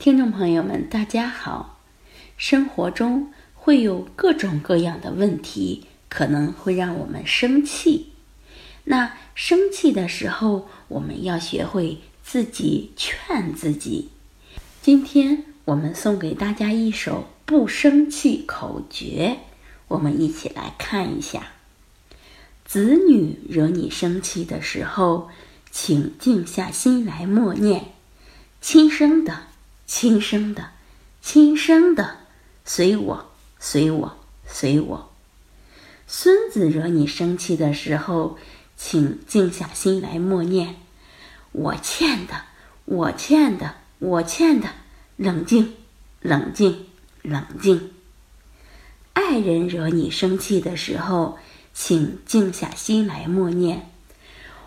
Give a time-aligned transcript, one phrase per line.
[0.00, 1.78] 听众朋友们，大家好。
[2.38, 8.06] 生活中会有各种各样的问题，可能会让我们生气。
[8.84, 14.08] 那生气的时候，我们要学会自己劝自己。
[14.80, 19.40] 今天我们送给大家一首不生气口诀，
[19.86, 21.48] 我们一起来看一下。
[22.64, 25.28] 子女惹你生气的时候，
[25.70, 27.92] 请静下心来默念，
[28.62, 29.49] 轻声的。
[29.92, 30.70] 亲生的，
[31.20, 32.18] 亲生的，
[32.64, 35.10] 随我，随我，随我。
[36.06, 38.38] 孙子惹你生气的时候，
[38.76, 40.76] 请静下心来默念
[41.50, 42.44] ：“我欠的，
[42.84, 44.68] 我欠的，我欠的。”
[45.18, 45.74] 冷静，
[46.20, 46.86] 冷静，
[47.22, 47.90] 冷静。
[49.14, 51.36] 爱人惹你生气的时候，
[51.74, 53.90] 请静下心来默念：“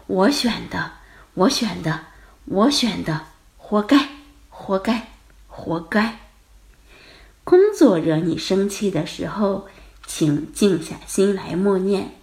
[0.05, 0.91] 我选的，
[1.33, 2.07] 我选的，
[2.43, 4.09] 我选的，活该，
[4.49, 5.07] 活该。”
[5.55, 6.17] 活该！
[7.43, 9.67] 工作惹你生气的时候，
[10.07, 12.15] 请静下心来默念：“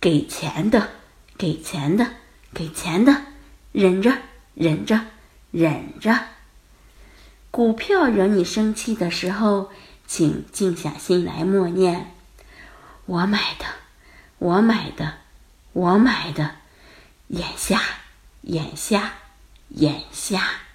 [0.00, 0.88] 给钱的，
[1.36, 2.12] 给钱的，
[2.54, 3.22] 给钱的，
[3.72, 4.16] 忍着，
[4.54, 5.02] 忍着，
[5.50, 6.18] 忍着。”
[7.52, 9.70] 股票惹你生气的时候，
[10.06, 12.14] 请静下心来默念
[13.04, 13.66] ：“我买的，
[14.38, 15.18] 我买的，
[15.74, 16.56] 我买的。”
[17.28, 17.82] 眼下，
[18.42, 19.12] 眼下，
[19.68, 20.65] 眼下。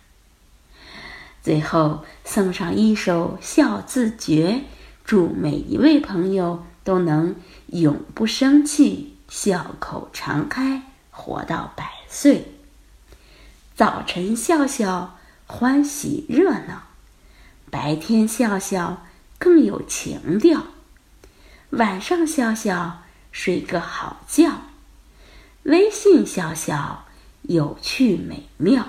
[1.41, 4.61] 最后送上一首笑字诀，
[5.03, 7.35] 祝每一位朋友都能
[7.67, 12.53] 永不生气，笑口常开，活到百岁。
[13.75, 16.83] 早晨笑笑，欢喜热闹；
[17.71, 19.03] 白天笑笑，
[19.39, 20.59] 更有情调；
[21.71, 23.01] 晚上笑笑，
[23.31, 24.51] 睡个好觉；
[25.63, 27.05] 微信笑笑，
[27.41, 28.85] 有趣美妙。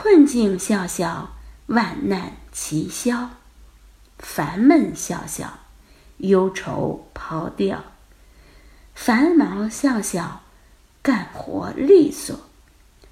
[0.00, 1.30] 困境笑笑，
[1.66, 3.30] 万难齐消；
[4.16, 5.58] 烦闷笑笑，
[6.18, 7.78] 忧愁抛掉；
[8.94, 10.42] 繁忙笑笑，
[11.02, 12.36] 干活利索；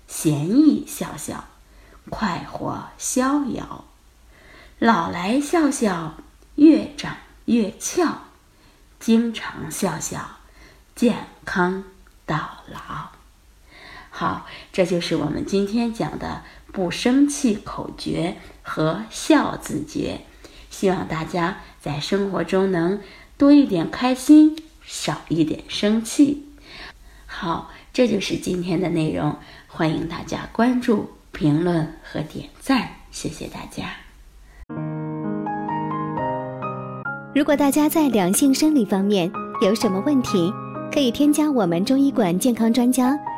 [0.06, 1.48] 闲逸笑笑，
[2.08, 3.82] 快活逍遥；
[4.78, 6.14] 老来笑笑，
[6.54, 8.19] 越长越俏；
[9.00, 10.38] 经常笑笑，
[10.94, 11.82] 健康
[12.25, 12.85] 到老。
[14.19, 16.41] 好，这就是我们今天讲的。
[16.72, 20.21] 不生气口诀和笑字诀，
[20.71, 23.00] 希望大家在生活中能
[23.37, 26.47] 多一点开心，少一点生气。
[27.26, 29.37] 好，这就是今天的内容，
[29.69, 33.84] 欢迎大家关注、评论和点赞，谢谢大家。
[37.34, 39.31] 如果大家在两性生理方面
[39.62, 40.53] 有什么问题，
[40.93, 43.19] 可以添加我们中医馆健康专家